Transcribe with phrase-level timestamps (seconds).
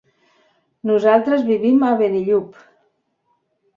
[0.91, 2.59] Nosaltres vivim a Benillup.